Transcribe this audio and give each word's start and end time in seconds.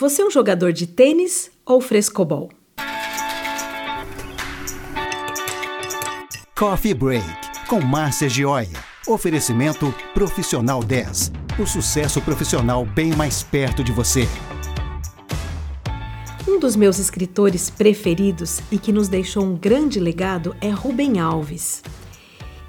Você 0.00 0.22
é 0.22 0.24
um 0.24 0.30
jogador 0.30 0.72
de 0.72 0.86
tênis 0.86 1.50
ou 1.66 1.80
frescobol? 1.80 2.52
Coffee 6.56 6.94
Break, 6.94 7.26
com 7.66 7.80
Márcia 7.80 8.28
Gioia. 8.28 8.68
Oferecimento 9.08 9.92
Profissional 10.14 10.84
10. 10.84 11.32
O 11.58 11.66
sucesso 11.66 12.22
profissional 12.22 12.86
bem 12.86 13.12
mais 13.16 13.42
perto 13.42 13.82
de 13.82 13.90
você. 13.90 14.28
Um 16.46 16.60
dos 16.60 16.76
meus 16.76 17.00
escritores 17.00 17.68
preferidos 17.68 18.60
e 18.70 18.78
que 18.78 18.92
nos 18.92 19.08
deixou 19.08 19.42
um 19.42 19.56
grande 19.56 19.98
legado 19.98 20.54
é 20.60 20.70
Rubem 20.70 21.18
Alves. 21.18 21.82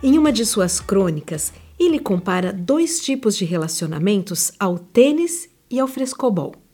Em 0.02 0.18
uma 0.18 0.32
de 0.32 0.44
suas 0.48 0.80
crônicas, 0.80 1.54
ele 1.78 2.00
compara 2.00 2.52
dois 2.52 3.00
tipos 3.02 3.38
de 3.38 3.46
relacionamentos 3.46 4.52
ao 4.60 4.80
tênis 4.80 5.48
e 5.70 5.80
ao 5.80 5.88
frescobol. 5.88 6.69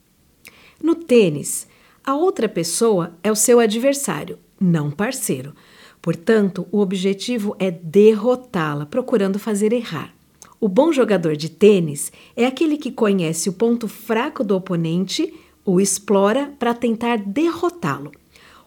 No 0.81 0.95
tênis, 0.95 1.67
a 2.03 2.15
outra 2.15 2.47
pessoa 2.47 3.13
é 3.23 3.31
o 3.31 3.35
seu 3.35 3.59
adversário, 3.59 4.37
não 4.59 4.91
parceiro. 4.91 5.53
Portanto, 6.01 6.67
o 6.71 6.79
objetivo 6.79 7.55
é 7.57 7.71
derrotá-la, 7.71 8.85
procurando 8.85 9.39
fazer 9.39 9.73
errar. 9.73 10.13
O 10.59 10.67
bom 10.67 10.91
jogador 10.91 11.35
de 11.35 11.49
tênis 11.49 12.11
é 12.35 12.45
aquele 12.45 12.77
que 12.77 12.91
conhece 12.91 13.49
o 13.49 13.53
ponto 13.53 13.87
fraco 13.87 14.43
do 14.43 14.55
oponente, 14.55 15.33
o 15.65 15.81
explora 15.81 16.53
para 16.59 16.73
tentar 16.73 17.17
derrotá-lo. 17.17 18.11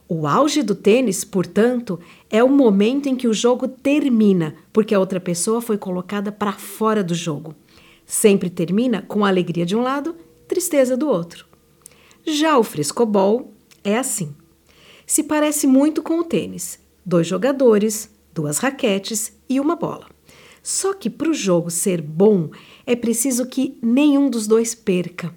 O 0.08 0.26
auge 0.26 0.62
do 0.62 0.74
tênis, 0.74 1.24
portanto, 1.24 2.00
é 2.30 2.42
o 2.42 2.48
momento 2.48 3.08
em 3.08 3.14
que 3.14 3.28
o 3.28 3.34
jogo 3.34 3.68
termina, 3.68 4.54
porque 4.72 4.94
a 4.94 4.98
outra 5.00 5.20
pessoa 5.20 5.60
foi 5.60 5.76
colocada 5.76 6.32
para 6.32 6.52
fora 6.52 7.04
do 7.04 7.14
jogo. 7.14 7.54
Sempre 8.06 8.48
termina 8.48 9.02
com 9.02 9.24
alegria 9.24 9.66
de 9.66 9.76
um 9.76 9.82
lado, 9.82 10.16
tristeza 10.46 10.96
do 10.96 11.08
outro. 11.08 11.47
Já 12.28 12.58
o 12.58 12.62
frescobol 12.62 13.54
é 13.82 13.96
assim. 13.96 14.34
Se 15.06 15.22
parece 15.22 15.66
muito 15.66 16.02
com 16.02 16.18
o 16.20 16.24
tênis: 16.24 16.78
dois 17.04 17.26
jogadores, 17.26 18.14
duas 18.34 18.58
raquetes 18.58 19.32
e 19.48 19.58
uma 19.58 19.74
bola. 19.74 20.06
Só 20.62 20.92
que 20.92 21.08
para 21.08 21.30
o 21.30 21.34
jogo 21.34 21.70
ser 21.70 22.02
bom, 22.02 22.50
é 22.86 22.94
preciso 22.94 23.46
que 23.46 23.78
nenhum 23.82 24.28
dos 24.28 24.46
dois 24.46 24.74
perca. 24.74 25.34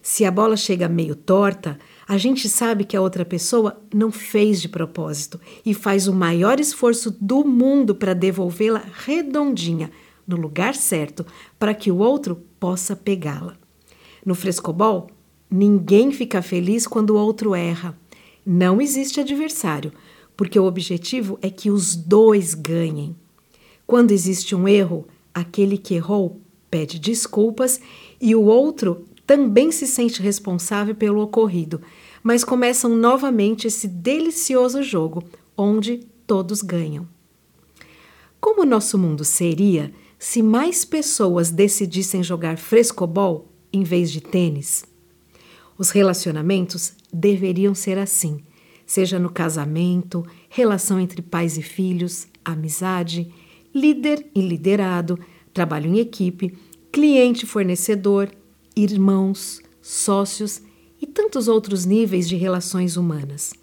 Se 0.00 0.24
a 0.24 0.30
bola 0.30 0.56
chega 0.56 0.88
meio 0.88 1.14
torta, 1.14 1.78
a 2.08 2.16
gente 2.16 2.48
sabe 2.48 2.84
que 2.84 2.96
a 2.96 3.02
outra 3.02 3.26
pessoa 3.26 3.78
não 3.92 4.10
fez 4.10 4.62
de 4.62 4.68
propósito 4.68 5.38
e 5.64 5.74
faz 5.74 6.08
o 6.08 6.14
maior 6.14 6.58
esforço 6.58 7.14
do 7.20 7.44
mundo 7.44 7.94
para 7.94 8.14
devolvê-la 8.14 8.82
redondinha, 9.04 9.90
no 10.26 10.36
lugar 10.36 10.74
certo, 10.74 11.26
para 11.58 11.74
que 11.74 11.90
o 11.90 11.98
outro 11.98 12.42
possa 12.58 12.96
pegá-la. 12.96 13.58
No 14.24 14.34
frescobol, 14.34 15.10
Ninguém 15.50 16.12
fica 16.12 16.40
feliz 16.40 16.86
quando 16.86 17.10
o 17.10 17.18
outro 17.18 17.54
erra. 17.54 17.98
Não 18.46 18.80
existe 18.80 19.18
adversário, 19.18 19.92
porque 20.36 20.58
o 20.58 20.64
objetivo 20.64 21.38
é 21.42 21.50
que 21.50 21.70
os 21.70 21.96
dois 21.96 22.54
ganhem. 22.54 23.16
Quando 23.86 24.12
existe 24.12 24.54
um 24.54 24.68
erro, 24.68 25.06
aquele 25.34 25.76
que 25.76 25.94
errou 25.94 26.40
pede 26.70 27.00
desculpas 27.00 27.80
e 28.20 28.34
o 28.36 28.44
outro 28.44 29.04
também 29.26 29.72
se 29.72 29.86
sente 29.86 30.22
responsável 30.22 30.94
pelo 30.94 31.20
ocorrido, 31.20 31.80
mas 32.22 32.44
começam 32.44 32.94
novamente 32.94 33.66
esse 33.66 33.88
delicioso 33.88 34.82
jogo 34.82 35.24
onde 35.56 36.06
todos 36.26 36.62
ganham. 36.62 37.08
Como 38.40 38.62
o 38.62 38.66
nosso 38.66 38.96
mundo 38.96 39.24
seria 39.24 39.92
se 40.18 40.42
mais 40.42 40.84
pessoas 40.84 41.50
decidissem 41.50 42.22
jogar 42.22 42.56
frescobol 42.56 43.48
em 43.72 43.82
vez 43.82 44.10
de 44.10 44.20
tênis? 44.20 44.84
Os 45.80 45.88
relacionamentos 45.88 46.92
deveriam 47.10 47.74
ser 47.74 47.96
assim, 47.96 48.42
seja 48.84 49.18
no 49.18 49.30
casamento, 49.30 50.22
relação 50.50 51.00
entre 51.00 51.22
pais 51.22 51.56
e 51.56 51.62
filhos, 51.62 52.28
amizade, 52.44 53.32
líder 53.74 54.26
e 54.34 54.42
liderado, 54.42 55.18
trabalho 55.54 55.86
em 55.86 55.98
equipe, 55.98 56.54
cliente 56.92 57.46
e 57.46 57.48
fornecedor, 57.48 58.30
irmãos, 58.76 59.62
sócios 59.80 60.60
e 61.00 61.06
tantos 61.06 61.48
outros 61.48 61.86
níveis 61.86 62.28
de 62.28 62.36
relações 62.36 62.98
humanas. 62.98 63.54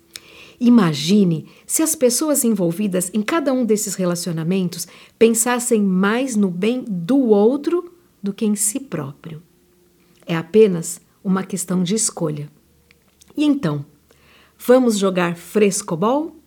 Imagine 0.59 1.45
se 1.67 1.83
as 1.83 1.94
pessoas 1.94 2.44
envolvidas 2.44 3.11
em 3.13 3.22
cada 3.22 3.53
um 3.53 3.63
desses 3.63 3.94
relacionamentos 3.94 4.88
pensassem 5.19 5.83
mais 5.83 6.35
no 6.35 6.50
bem 6.50 6.83
do 6.83 7.27
outro 7.27 7.94
do 8.23 8.33
que 8.33 8.44
em 8.44 8.56
si 8.56 8.79
próprio. 8.79 9.39
É 10.25 10.35
apenas 10.35 11.00
uma 11.27 11.43
questão 11.43 11.83
de 11.83 11.93
escolha. 11.93 12.49
E 13.35 13.43
então, 13.43 13.85
vamos 14.57 14.97
jogar 14.97 15.35
frescobol? 15.35 16.38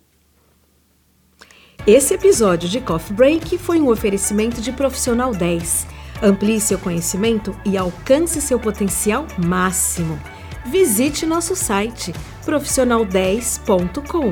Esse 1.87 2.15
episódio 2.15 2.67
de 2.67 2.81
Coffee 2.81 3.15
Break 3.15 3.59
foi 3.59 3.79
um 3.79 3.91
oferecimento 3.91 4.63
de 4.63 4.73
Profissional 4.73 5.35
10. 5.35 5.87
Amplie 6.23 6.59
seu 6.61 6.79
conhecimento 6.79 7.55
e 7.65 7.77
alcance 7.77 8.41
seu 8.41 8.59
potencial 8.59 9.27
máximo. 9.37 10.19
Visite 10.65 11.27
nosso 11.27 11.55
site 11.55 12.15
profissional10.com, 12.47 14.31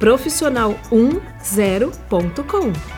profissional10.com 0.00 2.93